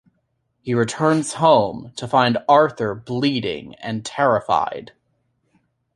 [0.63, 4.93] He returns home to find Arthur bleeding and terrified.